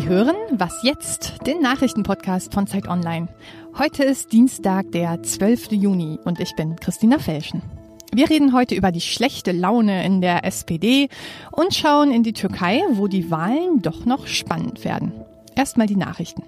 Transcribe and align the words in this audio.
Sie 0.00 0.08
hören 0.08 0.36
Was 0.52 0.82
jetzt? 0.82 1.46
Den 1.46 1.60
Nachrichtenpodcast 1.60 2.54
von 2.54 2.66
Zeit 2.66 2.88
Online. 2.88 3.28
Heute 3.76 4.02
ist 4.02 4.32
Dienstag, 4.32 4.90
der 4.92 5.22
12. 5.22 5.72
Juni 5.72 6.18
und 6.24 6.40
ich 6.40 6.56
bin 6.56 6.76
Christina 6.76 7.18
Felschen. 7.18 7.60
Wir 8.10 8.30
reden 8.30 8.54
heute 8.54 8.74
über 8.74 8.92
die 8.92 9.02
schlechte 9.02 9.52
Laune 9.52 10.02
in 10.06 10.22
der 10.22 10.46
SPD 10.46 11.10
und 11.52 11.74
schauen 11.74 12.12
in 12.12 12.22
die 12.22 12.32
Türkei, 12.32 12.80
wo 12.92 13.08
die 13.08 13.30
Wahlen 13.30 13.82
doch 13.82 14.06
noch 14.06 14.26
spannend 14.26 14.86
werden. 14.86 15.12
Erstmal 15.54 15.86
die 15.86 15.96
Nachrichten. 15.96 16.44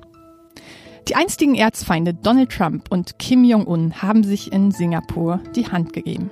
Die 1.08 1.14
einstigen 1.14 1.54
Erzfeinde 1.54 2.14
Donald 2.14 2.52
Trump 2.52 2.86
und 2.90 3.18
Kim 3.18 3.44
Jong-un 3.44 4.00
haben 4.00 4.24
sich 4.24 4.50
in 4.50 4.70
Singapur 4.70 5.40
die 5.54 5.66
Hand 5.66 5.92
gegeben. 5.92 6.30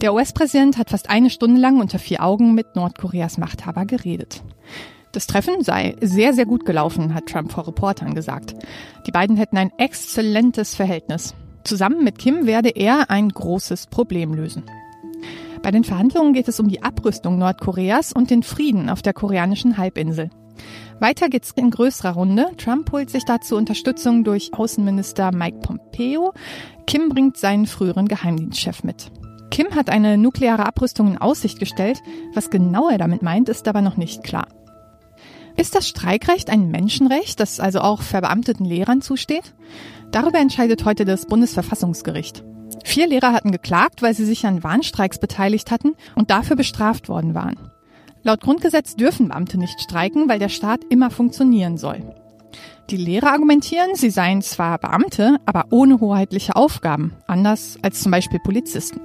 Der 0.00 0.12
US-Präsident 0.12 0.76
hat 0.76 0.90
fast 0.90 1.08
eine 1.08 1.30
Stunde 1.30 1.60
lang 1.60 1.80
unter 1.80 2.00
vier 2.00 2.20
Augen 2.20 2.54
mit 2.54 2.74
Nordkoreas 2.74 3.38
Machthaber 3.38 3.84
geredet. 3.84 4.42
Das 5.12 5.26
Treffen 5.26 5.62
sei 5.62 5.94
sehr, 6.00 6.32
sehr 6.32 6.46
gut 6.46 6.64
gelaufen, 6.64 7.14
hat 7.14 7.26
Trump 7.26 7.52
vor 7.52 7.68
Reportern 7.68 8.14
gesagt. 8.14 8.54
Die 9.06 9.10
beiden 9.10 9.36
hätten 9.36 9.58
ein 9.58 9.70
exzellentes 9.76 10.74
Verhältnis. 10.74 11.34
Zusammen 11.64 12.02
mit 12.02 12.18
Kim 12.18 12.46
werde 12.46 12.70
er 12.70 13.10
ein 13.10 13.28
großes 13.28 13.86
Problem 13.88 14.32
lösen. 14.34 14.64
Bei 15.62 15.70
den 15.70 15.84
Verhandlungen 15.84 16.32
geht 16.32 16.48
es 16.48 16.58
um 16.58 16.68
die 16.68 16.82
Abrüstung 16.82 17.38
Nordkoreas 17.38 18.12
und 18.12 18.30
den 18.30 18.42
Frieden 18.42 18.88
auf 18.90 19.02
der 19.02 19.12
koreanischen 19.12 19.76
Halbinsel. 19.76 20.30
Weiter 20.98 21.28
geht's 21.28 21.52
in 21.52 21.70
größerer 21.70 22.12
Runde. 22.12 22.46
Trump 22.56 22.90
holt 22.90 23.10
sich 23.10 23.24
dazu 23.24 23.56
Unterstützung 23.56 24.24
durch 24.24 24.50
Außenminister 24.54 25.30
Mike 25.32 25.58
Pompeo. 25.58 26.32
Kim 26.86 27.10
bringt 27.10 27.36
seinen 27.36 27.66
früheren 27.66 28.08
Geheimdienstchef 28.08 28.82
mit. 28.82 29.10
Kim 29.50 29.74
hat 29.74 29.90
eine 29.90 30.16
nukleare 30.16 30.64
Abrüstung 30.64 31.08
in 31.08 31.18
Aussicht 31.18 31.58
gestellt. 31.58 32.02
Was 32.34 32.50
genau 32.50 32.88
er 32.88 32.98
damit 32.98 33.22
meint, 33.22 33.48
ist 33.48 33.68
aber 33.68 33.82
noch 33.82 33.96
nicht 33.96 34.24
klar. 34.24 34.46
Ist 35.56 35.74
das 35.74 35.88
Streikrecht 35.88 36.50
ein 36.50 36.70
Menschenrecht, 36.70 37.38
das 37.38 37.60
also 37.60 37.80
auch 37.80 38.02
verbeamteten 38.02 38.64
Lehrern 38.64 39.02
zusteht? 39.02 39.54
Darüber 40.10 40.38
entscheidet 40.38 40.84
heute 40.84 41.04
das 41.04 41.26
Bundesverfassungsgericht. 41.26 42.42
Vier 42.84 43.06
Lehrer 43.06 43.32
hatten 43.32 43.52
geklagt, 43.52 44.02
weil 44.02 44.14
sie 44.14 44.24
sich 44.24 44.46
an 44.46 44.62
Warnstreiks 44.62 45.18
beteiligt 45.18 45.70
hatten 45.70 45.94
und 46.14 46.30
dafür 46.30 46.56
bestraft 46.56 47.08
worden 47.08 47.34
waren. 47.34 47.56
Laut 48.22 48.40
Grundgesetz 48.40 48.96
dürfen 48.96 49.28
Beamte 49.28 49.58
nicht 49.58 49.80
streiken, 49.80 50.28
weil 50.28 50.38
der 50.38 50.48
Staat 50.48 50.80
immer 50.88 51.10
funktionieren 51.10 51.76
soll. 51.76 52.14
Die 52.90 52.96
Lehrer 52.96 53.32
argumentieren, 53.32 53.94
sie 53.94 54.10
seien 54.10 54.42
zwar 54.42 54.78
Beamte, 54.78 55.38
aber 55.46 55.66
ohne 55.70 56.00
hoheitliche 56.00 56.56
Aufgaben, 56.56 57.14
anders 57.26 57.78
als 57.82 58.00
zum 58.00 58.12
Beispiel 58.12 58.40
Polizisten. 58.40 59.00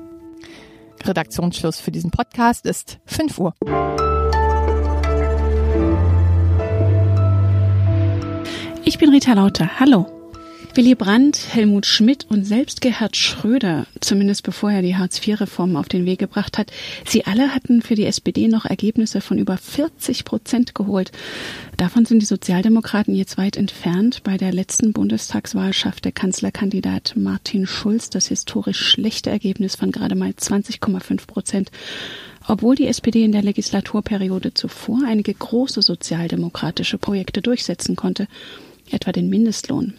Redaktionsschluss 1.03 1.79
für 1.79 1.91
diesen 1.91 2.11
Podcast 2.11 2.65
ist 2.65 2.99
5 3.05 3.39
Uhr. 3.39 4.06
Ich 8.87 8.99
bin 8.99 9.09
Rita 9.09 9.33
Lauter. 9.33 9.81
Hallo. 9.81 10.05
Willy 10.73 10.95
Brandt, 10.95 11.53
Helmut 11.53 11.85
Schmidt 11.85 12.25
und 12.29 12.45
selbst 12.45 12.79
Gerhard 12.79 13.17
Schröder, 13.17 13.85
zumindest 13.99 14.43
bevor 14.43 14.71
er 14.71 14.81
die 14.81 14.95
Hartz-IV-Reform 14.95 15.75
auf 15.75 15.89
den 15.89 16.05
Weg 16.05 16.19
gebracht 16.19 16.57
hat, 16.57 16.71
sie 17.05 17.25
alle 17.25 17.53
hatten 17.53 17.81
für 17.81 17.95
die 17.95 18.05
SPD 18.05 18.47
noch 18.47 18.63
Ergebnisse 18.63 19.19
von 19.19 19.39
über 19.39 19.57
40 19.57 20.23
Prozent 20.23 20.73
geholt. 20.73 21.11
Davon 21.75 22.05
sind 22.05 22.21
die 22.21 22.25
Sozialdemokraten 22.25 23.13
jetzt 23.13 23.37
weit 23.37 23.57
entfernt. 23.57 24.23
Bei 24.23 24.37
der 24.37 24.53
letzten 24.53 24.93
Bundestagswahl 24.93 25.73
schaffte 25.73 26.13
Kanzlerkandidat 26.13 27.15
Martin 27.17 27.67
Schulz 27.67 28.09
das 28.09 28.27
historisch 28.27 28.79
schlechte 28.79 29.29
Ergebnis 29.29 29.75
von 29.75 29.91
gerade 29.91 30.15
mal 30.15 30.29
20,5 30.29 31.27
Prozent 31.27 31.71
obwohl 32.49 32.75
die 32.75 32.87
SPD 32.87 33.25
in 33.25 33.33
der 33.33 33.41
Legislaturperiode 33.43 34.53
zuvor 34.53 35.01
einige 35.05 35.33
große 35.33 35.81
sozialdemokratische 35.81 36.97
Projekte 36.97 37.41
durchsetzen 37.41 37.97
konnte 37.97 38.27
etwa 38.91 39.11
den 39.11 39.29
Mindestlohn. 39.29 39.93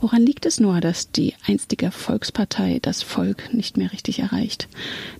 Woran 0.00 0.24
liegt 0.24 0.46
es 0.46 0.60
nur, 0.60 0.80
dass 0.80 1.10
die 1.10 1.34
einstige 1.46 1.90
Volkspartei 1.90 2.78
das 2.80 3.02
Volk 3.02 3.52
nicht 3.52 3.76
mehr 3.76 3.92
richtig 3.92 4.20
erreicht? 4.20 4.68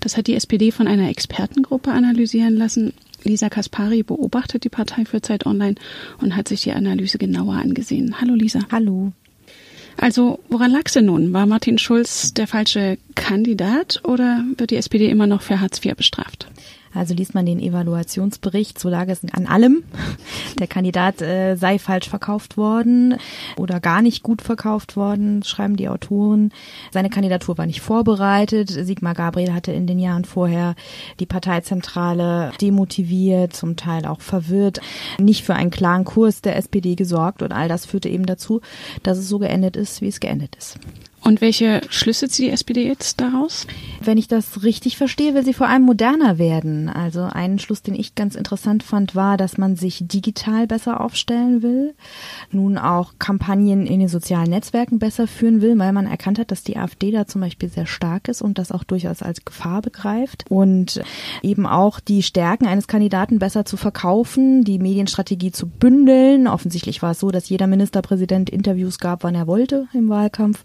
Das 0.01 0.17
hat 0.17 0.27
die 0.27 0.35
SPD 0.35 0.73
von 0.73 0.89
einer 0.89 1.09
Expertengruppe 1.09 1.91
analysieren 1.91 2.57
lassen. 2.57 2.95
Lisa 3.23 3.49
Kaspari 3.49 4.03
beobachtet 4.03 4.65
die 4.65 4.69
Partei 4.69 5.05
für 5.05 5.23
Zeit 5.23 5.47
Online 5.47 5.77
und 6.21 6.37
hat 6.37 6.49
sich 6.49 6.63
die 6.63 6.73
Analyse 6.73 7.19
genauer 7.19 7.55
angesehen. 7.55 8.21
Hallo 8.21 8.35
Lisa. 8.35 8.61
Hallo. 8.71 9.13
Also, 9.97 10.41
woran 10.49 10.73
lag 10.73 10.83
es 10.87 10.95
denn 10.95 11.07
nun? 11.07 11.33
War 11.33 11.47
Martin 11.47 11.79
Schulz 11.79 12.35
der 12.35 12.47
falsche 12.47 12.99
Kandidat 13.15 14.01
oder 14.05 14.45
wird 14.57 14.71
die 14.71 14.77
SPD 14.77 15.09
immer 15.09 15.27
noch 15.27 15.43
für 15.43 15.61
Hartz 15.61 15.85
IV 15.85 15.95
bestraft? 15.95 16.49
Also 16.95 17.15
liest 17.15 17.35
man 17.35 17.47
den 17.47 17.61
Evaluationsbericht, 17.61 18.79
so 18.79 18.89
lag 18.89 19.09
es 19.09 19.23
an 19.33 19.47
allem. 19.47 19.83
Der 20.59 20.67
Kandidat 20.67 21.21
äh, 21.21 21.57
sei 21.57 21.79
falsch 21.79 22.09
verkauft 22.09 22.57
worden 22.57 23.17
oder 23.57 23.81
gar 23.81 24.03
nicht 24.03 24.23
gut 24.23 24.43
verkauft 24.43 24.97
worden, 24.97 25.43
schreiben 25.43 25.77
die 25.77 25.89
Autoren. 25.89 26.53
Seine 26.93 27.11
Kandidatur 27.11 27.59
war 27.59 27.67
nicht 27.67 27.81
vorbereitet. 27.81 28.71
Sigmar 28.71 29.15
Gabriel 29.15 29.53
hatte 29.53 29.73
in 29.73 29.87
den 29.87 29.99
Jahren 29.99 30.25
vorher 30.25 30.77
die 31.19 31.27
Parteizentrale 31.27 32.53
demotiviert, 32.61 33.55
zum 33.55 33.77
Teil 33.77 34.07
auch 34.07 34.21
verwirrt, 34.21 34.81
nicht 35.19 35.45
für 35.45 35.55
einen 35.55 35.71
klaren 35.71 36.05
Kurs 36.05 36.41
der 36.43 36.57
SPD 36.57 36.95
gesorgt 36.95 37.43
und 37.43 37.53
all 37.53 37.69
das 37.69 37.87
führte 37.87 38.09
eben 38.09 38.27
dazu, 38.27 38.61
dass 39.03 39.19
es 39.19 39.29
so 39.29 39.39
geendet 39.39 39.77
ist, 39.77 40.01
wie 40.01 40.09
es 40.09 40.21
geendet 40.21 40.57
ist. 40.57 40.79
Und 41.25 41.41
welche 41.41 41.81
Schlüsse 41.89 42.29
zieht 42.29 42.45
die 42.45 42.51
SPD 42.51 42.87
jetzt 42.87 43.19
daraus? 43.19 43.67
Wenn 44.03 44.19
ich 44.19 44.29
das 44.29 44.63
richtig 44.63 44.99
verstehe, 44.99 45.33
will 45.33 45.43
sie 45.43 45.55
vor 45.55 45.69
allem 45.69 45.83
moderner 45.83 46.37
werden. 46.37 46.91
Also 46.91 47.23
ein 47.23 47.59
Schluss, 47.59 47.81
den 47.81 47.95
ich 47.95 48.15
ganz 48.15 48.35
interessant 48.35 48.83
fand, 48.83 49.15
war, 49.15 49.39
dass 49.39 49.57
man 49.57 49.77
sich 49.77 50.05
digital 50.07 50.67
besser 50.67 51.01
aufstellen 51.01 51.63
will, 51.63 51.95
nun 52.51 52.77
auch 52.77 53.15
Kampagnen 53.19 53.87
in 53.87 54.01
den 54.01 54.09
sozialen 54.09 54.51
Netzwerken 54.51 54.99
besser 54.99 55.27
führen 55.27 55.63
will, 55.63 55.79
weil 55.79 55.95
man 55.95 56.07
erkannt 56.07 56.39
hat, 56.39 56.51
dass 56.51 56.63
die 56.63 56.77
AfD 56.77 57.11
da 57.11 57.27
zum 57.27 57.41
Beispiel 57.41 57.71
sehr 57.71 57.87
stark 57.87 58.29
ist 58.29 58.43
und 58.43 58.59
das 58.59 58.71
auch 58.71 58.85
durchaus 58.85 59.23
als 59.23 59.47
Gefahr 59.47 59.81
begreift 59.81 60.45
und 60.51 61.01
eben 61.43 61.67
auch 61.67 62.01
die 62.01 62.23
Stärken 62.23 62.67
eines 62.67 62.87
Kandidaten 62.87 63.39
besser 63.39 63.65
zu 63.65 63.79
verkaufen, 63.79 64.63
die 64.63 64.79
Medienstrategie 64.79 65.53
zu 65.53 65.69
bündeln. 65.69 66.49
Offensichtlich 66.49 67.01
war 67.01 67.13
es 67.13 67.21
so, 67.21 67.31
dass 67.31 67.49
jeder 67.49 67.67
Ministerpräsident 67.67 68.51
Interviews 68.51 68.99
gab, 68.99 69.25
wann 69.25 69.35
er 69.35 69.47
wollte 69.47 69.87
im 69.95 70.11
Wahlkampf 70.11 70.63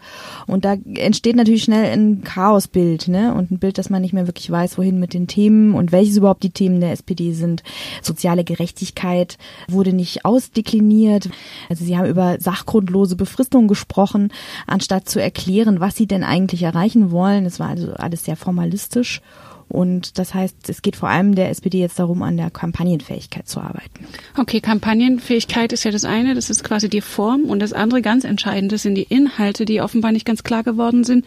und 0.50 0.66
da 0.66 0.76
entsteht 0.96 1.36
natürlich 1.36 1.64
schnell 1.64 1.86
ein 1.92 2.24
Chaosbild, 2.24 3.08
ne? 3.08 3.34
Und 3.34 3.52
ein 3.52 3.60
Bild, 3.60 3.78
dass 3.78 3.90
man 3.90 4.02
nicht 4.02 4.14
mehr 4.14 4.28
wirklich 4.28 4.50
weiß, 4.50 4.78
wohin 4.78 5.00
mit 5.00 5.14
den 5.14 5.28
Themen 5.28 5.74
und 5.74 5.92
welches 5.92 6.18
überhaupt 6.18 6.44
die 6.44 6.50
Themen 6.50 6.80
der 6.80 6.92
SPD 6.92 7.34
sind. 7.34 7.64
Soziale 8.02 8.44
Gerechtigkeit 8.44 9.38
wurde 9.68 9.94
nicht 9.94 10.26
ausdekliniert. 10.26 11.30
Also 11.70 11.86
sie 11.86 11.98
haben 11.98 12.10
über 12.10 12.38
sachgrundlose 12.40 13.16
Befristungen 13.16 13.68
gesprochen, 13.68 14.32
anstatt 14.68 15.08
zu 15.08 15.22
erklären, 15.22 15.80
was 15.80 15.96
sie 15.96 16.08
denn 16.08 16.24
eigentlich 16.24 16.64
erreichen 16.64 17.12
wollen. 17.12 17.46
Es 17.46 17.60
war 17.60 17.70
also 17.70 17.94
alles 17.94 18.26
sehr 18.26 18.36
formalistisch. 18.36 19.22
Und 19.70 20.18
das 20.18 20.34
heißt, 20.34 20.68
es 20.68 20.82
geht 20.82 20.96
vor 20.96 21.10
allem 21.10 21.36
der 21.36 21.50
SPD 21.50 21.80
jetzt 21.80 22.00
darum, 22.00 22.24
an 22.24 22.38
der 22.38 22.50
Kampagnenfähigkeit 22.50 23.48
zu 23.48 23.62
arbeiten. 23.62 24.08
Okay, 24.36 24.62
Kampagnenfähigkeit 24.62 25.72
ist 25.72 25.84
ja 25.84 25.92
das 25.92 26.06
eine, 26.06 26.34
das 26.34 26.50
ist 26.50 26.64
quasi 26.64 26.90
die 26.90 27.02
Form. 27.02 27.44
Und 27.46 27.60
das 27.60 27.72
andere 27.72 28.02
ganz 28.02 28.24
Entscheidende 28.24 28.80
sind 28.80 28.96
die 28.96 29.04
Inhalte, 29.04 29.66
die 29.66 29.82
offenbar 29.82 30.12
nicht 30.12 30.26
ganz 30.26 30.44
klar 30.44 30.64
geworden 30.64 31.04
sind. 31.04 31.24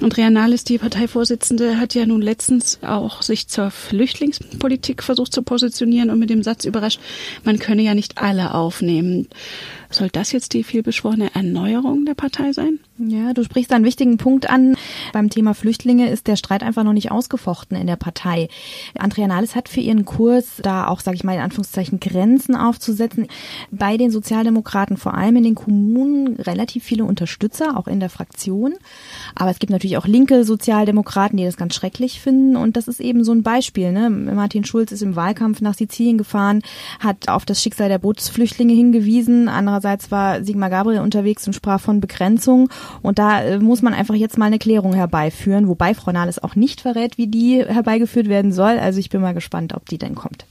Und 0.00 0.16
Reanalis, 0.16 0.62
die 0.62 0.78
Parteivorsitzende, 0.78 1.80
hat 1.80 1.94
ja 1.94 2.06
nun 2.06 2.22
letztens 2.22 2.78
auch 2.82 3.22
sich 3.22 3.48
zur 3.48 3.72
Flüchtlingspolitik 3.72 5.02
versucht 5.02 5.32
zu 5.32 5.42
positionieren 5.42 6.10
und 6.10 6.20
mit 6.20 6.30
dem 6.30 6.44
Satz 6.44 6.64
überrascht, 6.64 7.00
man 7.42 7.58
könne 7.58 7.82
ja 7.82 7.94
nicht 7.94 8.18
alle 8.18 8.54
aufnehmen. 8.54 9.28
Soll 9.90 10.08
das 10.08 10.32
jetzt 10.32 10.54
die 10.54 10.64
vielbeschworene 10.64 11.34
Erneuerung 11.34 12.06
der 12.06 12.14
Partei 12.14 12.52
sein? 12.52 12.78
Ja, 13.08 13.32
du 13.32 13.42
sprichst 13.42 13.72
einen 13.72 13.84
wichtigen 13.84 14.16
Punkt 14.16 14.48
an. 14.48 14.76
Beim 15.12 15.28
Thema 15.28 15.54
Flüchtlinge 15.54 16.10
ist 16.10 16.28
der 16.28 16.36
Streit 16.36 16.62
einfach 16.62 16.84
noch 16.84 16.92
nicht 16.92 17.10
ausgefochten 17.10 17.76
in 17.76 17.86
der 17.86 17.96
Partei. 17.96 18.48
Andrea 18.96 19.26
Nahles 19.26 19.56
hat 19.56 19.68
für 19.68 19.80
ihren 19.80 20.04
Kurs 20.04 20.60
da 20.62 20.86
auch, 20.86 21.00
sage 21.00 21.16
ich 21.16 21.24
mal 21.24 21.34
in 21.34 21.40
Anführungszeichen, 21.40 21.98
Grenzen 21.98 22.54
aufzusetzen. 22.54 23.26
Bei 23.70 23.96
den 23.96 24.10
Sozialdemokraten, 24.10 24.96
vor 24.96 25.14
allem 25.14 25.36
in 25.36 25.44
den 25.44 25.54
Kommunen, 25.54 26.36
relativ 26.36 26.84
viele 26.84 27.04
Unterstützer, 27.04 27.76
auch 27.76 27.88
in 27.88 27.98
der 27.98 28.10
Fraktion. 28.10 28.74
Aber 29.34 29.50
es 29.50 29.58
gibt 29.58 29.70
natürlich 29.70 29.96
auch 29.96 30.06
linke 30.06 30.44
Sozialdemokraten, 30.44 31.36
die 31.36 31.44
das 31.44 31.56
ganz 31.56 31.74
schrecklich 31.74 32.20
finden. 32.20 32.56
Und 32.56 32.76
das 32.76 32.86
ist 32.86 33.00
eben 33.00 33.24
so 33.24 33.32
ein 33.32 33.42
Beispiel. 33.42 33.90
Ne? 33.90 34.10
Martin 34.10 34.64
Schulz 34.64 34.92
ist 34.92 35.02
im 35.02 35.16
Wahlkampf 35.16 35.60
nach 35.60 35.74
Sizilien 35.74 36.18
gefahren, 36.18 36.62
hat 37.00 37.28
auf 37.28 37.44
das 37.46 37.62
Schicksal 37.62 37.88
der 37.88 37.98
Bootsflüchtlinge 37.98 38.74
hingewiesen. 38.74 39.48
Andererseits 39.48 40.10
war 40.10 40.44
Sigmar 40.44 40.70
Gabriel 40.70 41.00
unterwegs 41.00 41.46
und 41.46 41.54
sprach 41.54 41.80
von 41.80 42.00
Begrenzung. 42.00 42.68
Und 43.00 43.18
da 43.18 43.42
äh, 43.42 43.58
muss 43.58 43.82
man 43.82 43.94
einfach 43.94 44.14
jetzt 44.14 44.38
mal 44.38 44.46
eine 44.46 44.58
Klärung 44.58 44.94
herbeiführen, 44.94 45.68
wobei 45.68 45.94
Frau 45.94 46.12
Nahles 46.12 46.42
auch 46.42 46.54
nicht 46.56 46.80
verrät, 46.80 47.18
wie 47.18 47.26
die 47.26 47.64
herbeigeführt 47.64 48.28
werden 48.28 48.52
soll. 48.52 48.78
Also 48.78 49.00
ich 49.00 49.10
bin 49.10 49.20
mal 49.20 49.34
gespannt, 49.34 49.74
ob 49.74 49.88
die 49.88 49.98
denn 49.98 50.14
kommt. 50.14 50.46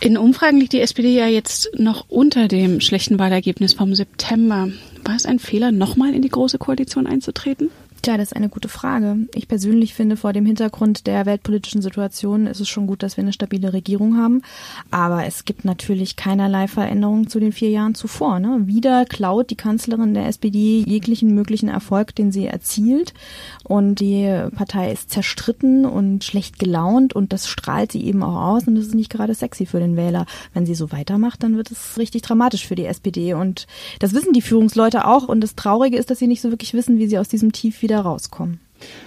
In 0.00 0.16
Umfragen 0.16 0.58
liegt 0.58 0.72
die 0.72 0.80
SPD 0.80 1.14
ja 1.16 1.28
jetzt 1.28 1.70
noch 1.78 2.06
unter 2.08 2.48
dem 2.48 2.80
schlechten 2.80 3.20
Wahlergebnis 3.20 3.74
vom 3.74 3.94
September. 3.94 4.68
War 5.04 5.14
es 5.14 5.26
ein 5.26 5.38
Fehler, 5.38 5.70
nochmal 5.70 6.12
in 6.12 6.22
die 6.22 6.28
Große 6.28 6.58
Koalition 6.58 7.06
einzutreten? 7.06 7.70
Tja, 8.02 8.16
das 8.16 8.32
ist 8.32 8.36
eine 8.36 8.48
gute 8.48 8.68
Frage. 8.68 9.28
Ich 9.32 9.46
persönlich 9.46 9.94
finde, 9.94 10.16
vor 10.16 10.32
dem 10.32 10.44
Hintergrund 10.44 11.06
der 11.06 11.24
weltpolitischen 11.24 11.82
Situation 11.82 12.48
ist 12.48 12.58
es 12.58 12.68
schon 12.68 12.88
gut, 12.88 13.04
dass 13.04 13.16
wir 13.16 13.22
eine 13.22 13.32
stabile 13.32 13.72
Regierung 13.72 14.16
haben. 14.16 14.42
Aber 14.90 15.24
es 15.24 15.44
gibt 15.44 15.64
natürlich 15.64 16.16
keinerlei 16.16 16.66
Veränderungen 16.66 17.28
zu 17.28 17.38
den 17.38 17.52
vier 17.52 17.70
Jahren 17.70 17.94
zuvor. 17.94 18.40
Ne? 18.40 18.62
Wieder 18.64 19.04
klaut 19.04 19.50
die 19.50 19.56
Kanzlerin 19.56 20.14
der 20.14 20.26
SPD 20.26 20.82
jeglichen 20.84 21.32
möglichen 21.32 21.68
Erfolg, 21.68 22.12
den 22.16 22.32
sie 22.32 22.44
erzielt. 22.44 23.14
Und 23.62 24.00
die 24.00 24.26
Partei 24.52 24.90
ist 24.90 25.10
zerstritten 25.10 25.86
und 25.86 26.24
schlecht 26.24 26.58
gelaunt 26.58 27.14
und 27.14 27.32
das 27.32 27.46
strahlt 27.46 27.92
sie 27.92 28.04
eben 28.04 28.24
auch 28.24 28.54
aus 28.54 28.66
und 28.66 28.74
das 28.74 28.86
ist 28.86 28.96
nicht 28.96 29.12
gerade 29.12 29.32
sexy 29.32 29.64
für 29.64 29.78
den 29.78 29.96
Wähler. 29.96 30.26
Wenn 30.54 30.66
sie 30.66 30.74
so 30.74 30.90
weitermacht, 30.90 31.44
dann 31.44 31.56
wird 31.56 31.70
es 31.70 31.96
richtig 31.98 32.22
dramatisch 32.22 32.66
für 32.66 32.74
die 32.74 32.86
SPD. 32.86 33.34
Und 33.34 33.68
das 34.00 34.12
wissen 34.12 34.32
die 34.32 34.42
Führungsleute 34.42 35.06
auch. 35.06 35.28
Und 35.28 35.40
das 35.40 35.54
Traurige 35.54 35.96
ist, 35.96 36.10
dass 36.10 36.18
sie 36.18 36.26
nicht 36.26 36.40
so 36.40 36.50
wirklich 36.50 36.74
wissen, 36.74 36.98
wie 36.98 37.06
sie 37.06 37.20
aus 37.20 37.28
diesem 37.28 37.52
Tief 37.52 37.80
wieder 37.80 37.91
wieder 37.92 38.00
rauskommen. 38.00 38.60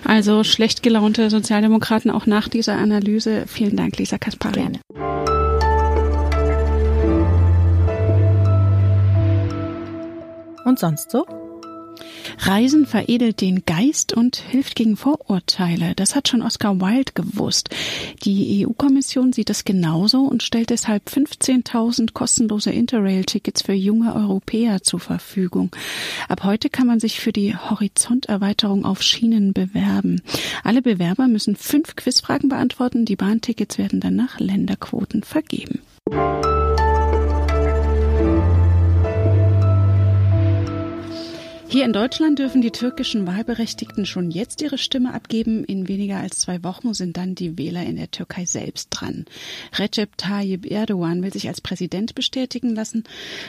Also 0.06 0.44
schlecht 0.44 0.84
gelaunte 0.84 1.30
Sozialdemokraten 1.30 2.12
auch 2.12 2.26
nach 2.28 2.48
dieser 2.48 2.78
Analyse. 2.78 3.46
Vielen 3.48 3.76
Dank, 3.76 3.98
Lisa 3.98 4.18
Kaspari. 4.18 4.54
Gerne. 4.62 4.80
Und 10.64 10.80
sonst 10.80 11.12
so? 11.12 11.26
Reisen 12.40 12.86
veredelt 12.86 13.42
den 13.42 13.66
Geist 13.66 14.14
und 14.14 14.36
hilft 14.36 14.76
gegen 14.76 14.98
Vorurteile. 14.98 15.94
Das 15.96 16.16
hat 16.16 16.28
schon 16.28 16.42
Oscar 16.42 16.80
Wilde 16.80 17.14
gewusst. 17.14 17.70
Die 18.24 18.66
EU-Kommission 18.66 19.34
sieht 19.34 19.50
es 19.50 19.66
genauso 19.66 20.22
und 20.22 20.44
stellt 20.44 20.70
deshalb 20.70 21.08
15.000 21.08 22.14
kostenlose 22.14 22.72
Interrail-Tickets 22.72 23.64
für 23.64 23.74
junge 23.74 24.16
Europäer 24.16 24.84
zur 24.84 25.00
Verfügung. 25.00 25.72
Ab 26.28 26.44
heute 26.44 26.70
kann 26.70 26.88
man 26.88 27.00
sich 27.00 27.20
für 27.20 27.32
die 27.32 27.56
Horizonterweiterung 27.56 28.86
auf 28.86 29.02
Schienen 29.02 29.54
bewerben. 29.54 30.22
Alle 30.64 30.82
Bewerber 30.82 31.28
müssen 31.28 31.56
fünf 31.56 31.96
Quizfragen 31.96 32.50
beantworten. 32.50 33.06
Die 33.06 33.16
Bahntickets 33.16 33.78
werden 33.78 34.00
dann 34.00 34.16
nach 34.16 34.40
Länderquoten 34.40 35.24
vergeben. 35.24 35.80
Hier 41.76 41.84
in 41.84 41.92
Deutschland 41.92 42.40
dürfen 42.40 42.62
die 42.62 42.72
türkischen 42.72 43.28
Wahlberechtigten 43.28 44.06
schon 44.06 44.32
jetzt 44.32 44.62
ihre 44.62 44.78
Stimme 44.78 45.14
abgeben. 45.14 45.66
In 45.66 45.90
weniger 45.90 46.22
als 46.22 46.40
zwei 46.40 46.64
Wochen 46.64 46.94
sind 46.94 47.18
dann 47.18 47.36
die 47.36 47.58
Wähler 47.58 47.84
in 47.84 47.98
der 47.98 48.10
Türkei 48.10 48.46
selbst 48.46 48.92
dran. 48.92 49.26
Recep 49.74 50.16
Tayyip 50.16 50.72
Erdogan 50.72 51.22
will 51.22 51.34
sich 51.34 51.50
als 51.50 51.60
Präsident 51.60 52.16
bestätigen 52.16 52.74
lassen. 52.74 53.04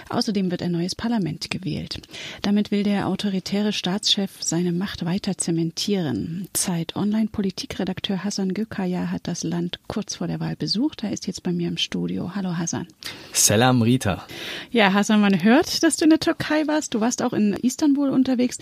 Außerdem 0.09 0.51
wird 0.51 0.61
ein 0.63 0.73
neues 0.73 0.97
Parlament 0.97 1.53
gewählt. 1.53 2.01
Damit 2.43 2.73
will 2.73 2.83
der 2.83 3.07
autoritäre 3.07 3.73
Staatschef 3.73 4.33
seine 4.41 4.73
Macht 4.73 5.05
weiter 5.05 5.39
zementieren. 5.39 6.49
Zeit 6.53 6.97
Online 6.97 7.29
Politikredakteur 7.29 8.25
Hassan 8.25 8.55
Gökaya 8.55 9.13
hat 9.13 9.29
das 9.29 9.45
Land 9.45 9.79
kurz 9.87 10.17
vor 10.17 10.27
der 10.27 10.41
Wahl 10.41 10.57
besucht. 10.57 11.05
Er 11.05 11.13
ist 11.13 11.29
jetzt 11.29 11.45
bei 11.45 11.53
mir 11.53 11.69
im 11.69 11.77
Studio. 11.77 12.35
Hallo 12.35 12.59
Hassan. 12.59 12.89
Salam 13.33 13.83
Rita. 13.83 14.27
Ja, 14.73 14.93
Hassan, 14.93 15.21
man 15.21 15.45
hört, 15.45 15.85
dass 15.85 15.97
du 15.97 16.03
in 16.03 16.11
der 16.11 16.19
Türkei 16.19 16.67
warst. 16.67 16.93
Du 16.93 17.01
warst 17.01 17.23
auch 17.23 17.33
in 17.33 17.53
Istanbul 17.53 18.16
unterwegs. 18.17 18.59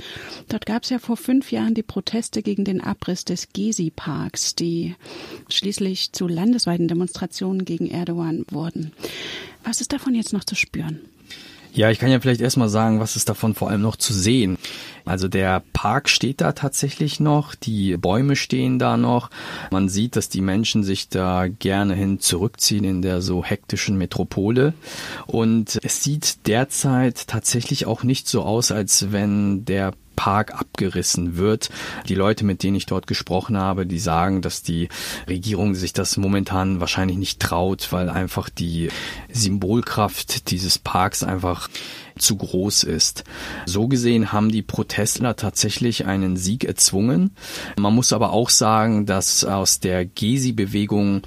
Dort 0.48 0.66
gab 0.66 0.82
es 0.82 0.90
ja 0.90 0.98
vor 0.98 1.16
fünf 1.16 1.50
Jahren 1.50 1.74
die 1.74 1.82
Proteste 1.82 2.42
gegen 2.42 2.64
den 2.64 2.82
Abriss 2.82 3.24
des 3.24 3.48
Gezi-Parks, 3.52 4.54
die 4.54 4.94
schließlich 5.48 6.12
zu 6.12 6.28
landesweiten 6.28 6.88
Demonstrationen 6.88 7.64
gegen 7.64 7.90
Erdogan 7.90 8.44
wurden. 8.50 8.92
Was 9.64 9.80
ist 9.80 9.92
davon 9.92 10.14
jetzt 10.14 10.34
noch 10.34 10.44
zu 10.44 10.54
spüren? 10.54 11.00
Ja, 11.74 11.90
ich 11.90 11.98
kann 11.98 12.10
ja 12.10 12.20
vielleicht 12.20 12.40
erstmal 12.40 12.68
sagen, 12.68 13.00
was 13.00 13.16
ist 13.16 13.28
davon 13.28 13.54
vor 13.54 13.68
allem 13.68 13.82
noch 13.82 13.96
zu 13.96 14.12
sehen. 14.12 14.58
Also 15.04 15.26
der 15.26 15.62
Park 15.72 16.08
steht 16.08 16.40
da 16.40 16.52
tatsächlich 16.52 17.18
noch, 17.18 17.56
die 17.56 17.96
Bäume 17.96 18.36
stehen 18.36 18.78
da 18.78 18.96
noch. 18.96 19.28
Man 19.72 19.88
sieht, 19.88 20.14
dass 20.14 20.28
die 20.28 20.40
Menschen 20.40 20.84
sich 20.84 21.08
da 21.08 21.48
gerne 21.48 21.94
hin 21.94 22.20
zurückziehen 22.20 22.84
in 22.84 23.02
der 23.02 23.20
so 23.20 23.44
hektischen 23.44 23.98
Metropole. 23.98 24.72
Und 25.26 25.80
es 25.82 26.04
sieht 26.04 26.46
derzeit 26.46 27.26
tatsächlich 27.26 27.86
auch 27.86 28.04
nicht 28.04 28.28
so 28.28 28.42
aus, 28.42 28.70
als 28.70 29.10
wenn 29.10 29.64
der 29.64 29.92
Park 30.16 30.54
abgerissen 30.54 31.36
wird. 31.36 31.70
Die 32.08 32.14
Leute, 32.14 32.44
mit 32.44 32.62
denen 32.62 32.76
ich 32.76 32.86
dort 32.86 33.06
gesprochen 33.06 33.56
habe, 33.56 33.86
die 33.86 33.98
sagen, 33.98 34.42
dass 34.42 34.62
die 34.62 34.88
Regierung 35.28 35.74
sich 35.74 35.92
das 35.92 36.16
momentan 36.16 36.80
wahrscheinlich 36.80 37.16
nicht 37.16 37.40
traut, 37.40 37.88
weil 37.90 38.08
einfach 38.08 38.48
die 38.48 38.88
Symbolkraft 39.30 40.50
dieses 40.50 40.78
Parks 40.78 41.22
einfach 41.22 41.68
zu 42.18 42.36
groß 42.36 42.84
ist. 42.84 43.24
So 43.66 43.88
gesehen 43.88 44.32
haben 44.32 44.50
die 44.50 44.62
Protestler 44.62 45.36
tatsächlich 45.36 46.06
einen 46.06 46.36
Sieg 46.36 46.64
erzwungen. 46.64 47.34
Man 47.76 47.94
muss 47.94 48.12
aber 48.12 48.32
auch 48.32 48.50
sagen, 48.50 49.06
dass 49.06 49.44
aus 49.44 49.80
der 49.80 50.04
Gezi-Bewegung 50.04 51.22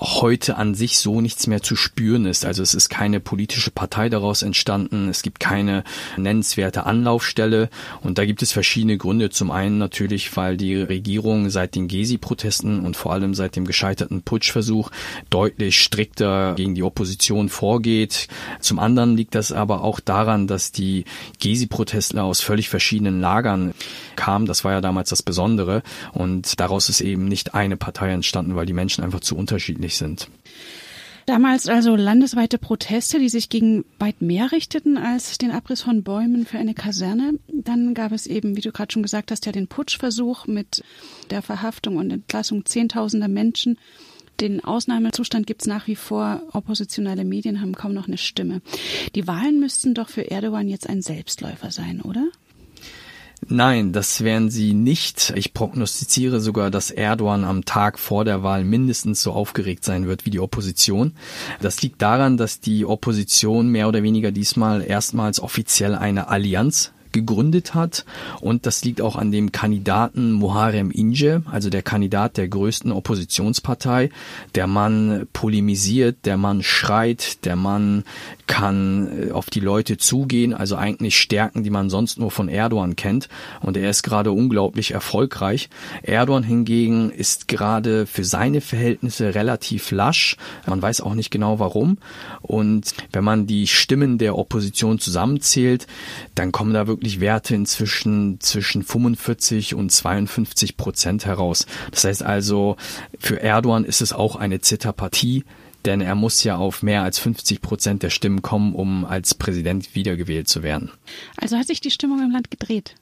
heute 0.00 0.56
an 0.56 0.74
sich 0.74 0.98
so 0.98 1.20
nichts 1.20 1.46
mehr 1.46 1.62
zu 1.62 1.76
spüren 1.76 2.26
ist. 2.26 2.44
Also 2.44 2.62
es 2.62 2.74
ist 2.74 2.88
keine 2.88 3.20
politische 3.20 3.70
Partei 3.70 4.08
daraus 4.08 4.42
entstanden, 4.42 5.08
es 5.08 5.22
gibt 5.22 5.40
keine 5.40 5.84
nennenswerte 6.16 6.86
Anlaufstelle 6.86 7.68
und 8.02 8.18
da 8.18 8.24
gibt 8.24 8.42
es 8.42 8.52
verschiedene 8.52 8.96
Gründe. 8.96 9.30
Zum 9.30 9.50
einen 9.50 9.78
natürlich, 9.78 10.36
weil 10.36 10.56
die 10.56 10.76
Regierung 10.76 11.50
seit 11.50 11.74
den 11.74 11.88
Gezi-Protesten 11.88 12.84
und 12.84 12.96
vor 12.96 13.12
allem 13.12 13.34
seit 13.34 13.56
dem 13.56 13.64
gescheiterten 13.64 14.22
Putschversuch 14.22 14.90
deutlich 15.30 15.80
strikter 15.82 16.54
gegen 16.54 16.74
die 16.74 16.82
Opposition 16.82 17.48
vorgeht. 17.48 18.28
Zum 18.60 18.78
anderen 18.78 19.16
liegt 19.16 19.34
das 19.34 19.52
aber 19.52 19.82
auch 19.82 20.00
daran, 20.00 20.46
dass 20.46 20.72
die 20.72 21.04
Gezi-Protestler 21.38 22.24
aus 22.24 22.40
völlig 22.40 22.68
verschiedenen 22.68 23.20
Lagern 23.20 23.74
kamen. 24.16 24.46
Das 24.46 24.64
war 24.64 24.72
ja 24.72 24.80
damals 24.80 25.10
das 25.10 25.22
Besondere 25.22 25.82
und 26.12 26.60
daraus 26.60 26.88
ist 26.88 27.00
eben 27.00 27.26
nicht 27.26 27.54
eine 27.54 27.76
Partei 27.76 28.10
entstanden, 28.10 28.54
weil 28.56 28.66
die 28.66 28.72
Menschen 28.72 29.02
einfach 29.02 29.20
zu 29.20 29.36
unterschiedlich 29.36 29.87
notwendig 29.88 29.96
sind. 29.96 30.28
Damals 31.26 31.68
also 31.68 31.94
landesweite 31.94 32.56
Proteste, 32.56 33.18
die 33.18 33.28
sich 33.28 33.50
gegen 33.50 33.84
weit 33.98 34.22
mehr 34.22 34.50
richteten 34.50 34.96
als 34.96 35.36
den 35.36 35.50
Abriss 35.50 35.82
von 35.82 36.02
Bäumen 36.02 36.46
für 36.46 36.56
eine 36.56 36.72
Kaserne. 36.72 37.34
Dann 37.48 37.92
gab 37.92 38.12
es 38.12 38.26
eben, 38.26 38.56
wie 38.56 38.62
du 38.62 38.72
gerade 38.72 38.90
schon 38.90 39.02
gesagt 39.02 39.30
hast, 39.30 39.44
ja 39.44 39.52
den 39.52 39.68
Putschversuch 39.68 40.46
mit 40.46 40.82
der 41.28 41.42
Verhaftung 41.42 41.96
und 41.98 42.10
Entlassung 42.10 42.64
zehntausender 42.64 43.28
Menschen. 43.28 43.78
Den 44.40 44.64
Ausnahmezustand 44.64 45.46
gibt 45.46 45.62
es 45.62 45.66
nach 45.66 45.86
wie 45.86 45.96
vor. 45.96 46.44
Oppositionelle 46.52 47.26
Medien 47.26 47.60
haben 47.60 47.74
kaum 47.74 47.92
noch 47.92 48.06
eine 48.06 48.16
Stimme. 48.16 48.62
Die 49.14 49.26
Wahlen 49.26 49.60
müssten 49.60 49.92
doch 49.92 50.08
für 50.08 50.30
Erdogan 50.30 50.66
jetzt 50.66 50.88
ein 50.88 51.02
Selbstläufer 51.02 51.70
sein, 51.70 52.00
oder? 52.00 52.26
Nein, 53.50 53.92
das 53.92 54.22
wären 54.24 54.50
sie 54.50 54.74
nicht. 54.74 55.32
Ich 55.34 55.54
prognostiziere 55.54 56.38
sogar, 56.38 56.70
dass 56.70 56.90
Erdogan 56.90 57.44
am 57.44 57.64
Tag 57.64 57.98
vor 57.98 58.26
der 58.26 58.42
Wahl 58.42 58.62
mindestens 58.62 59.22
so 59.22 59.32
aufgeregt 59.32 59.84
sein 59.84 60.06
wird 60.06 60.26
wie 60.26 60.30
die 60.30 60.40
Opposition. 60.40 61.14
Das 61.62 61.80
liegt 61.80 62.02
daran, 62.02 62.36
dass 62.36 62.60
die 62.60 62.84
Opposition 62.84 63.68
mehr 63.68 63.88
oder 63.88 64.02
weniger 64.02 64.32
diesmal 64.32 64.82
erstmals 64.82 65.40
offiziell 65.40 65.94
eine 65.94 66.28
Allianz 66.28 66.92
gegründet 67.20 67.74
hat. 67.74 68.04
Und 68.40 68.66
das 68.66 68.84
liegt 68.84 69.00
auch 69.00 69.16
an 69.16 69.32
dem 69.32 69.52
Kandidaten 69.52 70.32
Muharrem 70.32 70.90
Ince, 70.90 71.42
also 71.50 71.70
der 71.70 71.82
Kandidat 71.82 72.36
der 72.36 72.48
größten 72.48 72.92
Oppositionspartei. 72.92 74.10
Der 74.54 74.66
Mann 74.66 75.26
polemisiert, 75.32 76.24
der 76.24 76.36
Mann 76.36 76.62
schreit, 76.62 77.44
der 77.44 77.56
Mann 77.56 78.04
kann 78.46 79.28
äh, 79.28 79.30
auf 79.30 79.50
die 79.50 79.60
Leute 79.60 79.96
zugehen, 79.96 80.54
also 80.54 80.76
eigentlich 80.76 81.16
Stärken, 81.16 81.62
die 81.62 81.70
man 81.70 81.90
sonst 81.90 82.18
nur 82.18 82.30
von 82.30 82.48
Erdogan 82.48 82.96
kennt. 82.96 83.28
Und 83.60 83.76
er 83.76 83.90
ist 83.90 84.02
gerade 84.02 84.32
unglaublich 84.32 84.92
erfolgreich. 84.92 85.68
Erdogan 86.02 86.42
hingegen 86.42 87.10
ist 87.10 87.48
gerade 87.48 88.06
für 88.06 88.24
seine 88.24 88.60
Verhältnisse 88.60 89.34
relativ 89.34 89.90
lasch. 89.90 90.36
Man 90.66 90.82
weiß 90.82 91.00
auch 91.00 91.14
nicht 91.14 91.30
genau 91.30 91.58
warum. 91.58 91.98
Und 92.42 92.94
wenn 93.12 93.24
man 93.24 93.46
die 93.46 93.66
Stimmen 93.66 94.18
der 94.18 94.36
Opposition 94.36 94.98
zusammenzählt, 94.98 95.86
dann 96.34 96.52
kommen 96.52 96.72
da 96.72 96.86
wirklich 96.86 97.07
wirklich 97.08 97.20
Werte 97.20 97.54
inzwischen 97.54 98.38
zwischen 98.40 98.82
45 98.82 99.74
und 99.74 99.90
52 99.90 100.76
Prozent 100.76 101.24
heraus. 101.24 101.66
Das 101.90 102.04
heißt 102.04 102.22
also, 102.22 102.76
für 103.18 103.40
Erdogan 103.40 103.84
ist 103.84 104.02
es 104.02 104.12
auch 104.12 104.36
eine 104.36 104.60
Zitterpartie, 104.60 105.44
denn 105.84 106.02
er 106.02 106.14
muss 106.14 106.44
ja 106.44 106.56
auf 106.56 106.82
mehr 106.82 107.02
als 107.02 107.18
50 107.18 107.62
Prozent 107.62 108.02
der 108.02 108.10
Stimmen 108.10 108.42
kommen, 108.42 108.74
um 108.74 109.06
als 109.06 109.34
Präsident 109.34 109.94
wiedergewählt 109.94 110.48
zu 110.48 110.62
werden. 110.62 110.90
Also 111.36 111.56
hat 111.56 111.66
sich 111.66 111.80
die 111.80 111.90
Stimmung 111.90 112.20
im 112.22 112.30
Land 112.30 112.50
gedreht. 112.50 112.94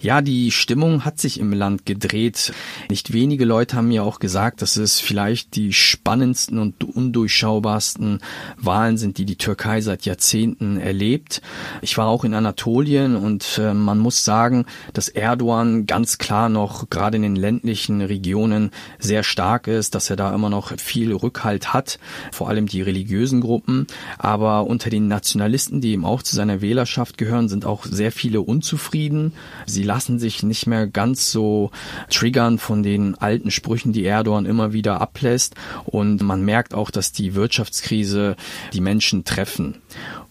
Ja, 0.00 0.20
die 0.20 0.50
Stimmung 0.50 1.04
hat 1.04 1.18
sich 1.18 1.40
im 1.40 1.52
Land 1.52 1.86
gedreht. 1.86 2.52
Nicht 2.90 3.12
wenige 3.12 3.44
Leute 3.44 3.76
haben 3.76 3.88
mir 3.88 4.04
auch 4.04 4.18
gesagt, 4.18 4.60
dass 4.60 4.76
es 4.76 5.00
vielleicht 5.00 5.56
die 5.56 5.72
spannendsten 5.72 6.58
und 6.58 6.84
undurchschaubarsten 6.84 8.20
Wahlen 8.58 8.98
sind, 8.98 9.18
die 9.18 9.24
die 9.24 9.36
Türkei 9.36 9.80
seit 9.80 10.04
Jahrzehnten 10.04 10.76
erlebt. 10.76 11.40
Ich 11.80 11.96
war 11.96 12.08
auch 12.08 12.24
in 12.24 12.34
Anatolien 12.34 13.16
und 13.16 13.58
äh, 13.58 13.72
man 13.72 13.98
muss 13.98 14.24
sagen, 14.24 14.66
dass 14.92 15.08
Erdogan 15.08 15.86
ganz 15.86 16.18
klar 16.18 16.48
noch 16.48 16.90
gerade 16.90 17.16
in 17.16 17.22
den 17.22 17.36
ländlichen 17.36 18.02
Regionen 18.02 18.70
sehr 18.98 19.22
stark 19.22 19.66
ist, 19.66 19.94
dass 19.94 20.10
er 20.10 20.16
da 20.16 20.34
immer 20.34 20.50
noch 20.50 20.78
viel 20.78 21.14
Rückhalt 21.14 21.72
hat, 21.72 21.98
vor 22.32 22.48
allem 22.48 22.66
die 22.66 22.82
religiösen 22.82 23.40
Gruppen. 23.40 23.86
Aber 24.18 24.66
unter 24.66 24.90
den 24.90 25.08
Nationalisten, 25.08 25.80
die 25.80 25.92
eben 25.92 26.04
auch 26.04 26.22
zu 26.22 26.36
seiner 26.36 26.60
Wählerschaft 26.60 27.16
gehören, 27.16 27.48
sind 27.48 27.64
auch 27.64 27.86
sehr 27.86 28.12
viele 28.12 28.42
unzufrieden. 28.42 29.32
Sie 29.64 29.85
lassen 29.86 30.18
sich 30.18 30.42
nicht 30.42 30.66
mehr 30.66 30.86
ganz 30.86 31.32
so 31.32 31.70
triggern 32.10 32.58
von 32.58 32.82
den 32.82 33.14
alten 33.14 33.50
Sprüchen, 33.50 33.92
die 33.92 34.04
Erdogan 34.04 34.44
immer 34.44 34.72
wieder 34.74 35.00
ablässt. 35.00 35.54
Und 35.84 36.22
man 36.22 36.44
merkt 36.44 36.74
auch, 36.74 36.90
dass 36.90 37.12
die 37.12 37.34
Wirtschaftskrise 37.34 38.36
die 38.74 38.80
Menschen 38.80 39.24
treffen. 39.24 39.78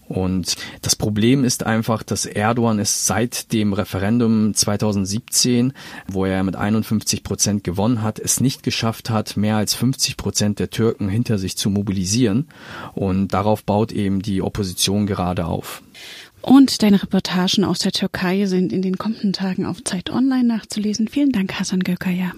Und 0.08 0.56
das 0.82 0.96
Problem 0.96 1.44
ist 1.44 1.66
einfach, 1.66 2.04
dass 2.04 2.26
Erdogan 2.26 2.78
es 2.80 3.08
seit 3.08 3.52
dem 3.54 3.74
Referendum 3.74 4.54
2017, 4.54 5.74
wo 6.08 6.26
er 6.26 6.44
mit 6.44 6.56
51 6.56 7.24
Prozent 7.24 7.64
gewonnen 7.64 8.04
hat, 8.04 8.20
es 8.20 8.40
nicht 8.40 8.62
geschafft 8.62 9.10
hat, 9.10 9.36
mehr 9.36 9.58
als 9.58 9.74
50 9.74 10.16
Prozent 10.16 10.60
der 10.60 10.70
Türken 10.70 11.10
hinter 11.10 11.40
sich 11.40 11.58
zu 11.58 11.70
mobilisieren. 11.70 12.48
Und 12.94 13.30
darauf 13.30 13.64
baut 13.64 13.92
eben 13.92 14.22
die 14.22 14.42
Opposition 14.42 15.08
gerade 15.08 15.46
auf. 15.46 15.82
Und 16.46 16.84
deine 16.84 17.02
Reportagen 17.02 17.64
aus 17.64 17.80
der 17.80 17.92
Türkei 17.92 18.46
sind 18.46 18.72
in 18.72 18.84
den 18.84 19.00
kommenden 19.00 19.34
Tagen 19.34 19.66
auf 19.66 19.84
Zeit 19.84 20.12
Online 20.12 20.44
nachzulesen. 20.44 21.08
Vielen 21.08 21.32
Dank, 21.32 21.60
Hasan 21.60 21.80
Gökaya. 21.80 22.34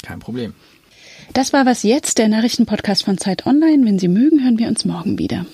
Kein 0.00 0.20
Problem. 0.20 0.54
Das 1.34 1.52
war 1.52 1.66
was 1.66 1.82
jetzt, 1.82 2.18
der 2.18 2.28
Nachrichtenpodcast 2.28 3.04
von 3.04 3.18
Zeit 3.18 3.46
Online. 3.46 3.84
Wenn 3.84 3.98
Sie 3.98 4.06
mögen, 4.06 4.44
hören 4.44 4.60
wir 4.60 4.68
uns 4.68 4.84
morgen 4.84 5.18
wieder. 5.18 5.44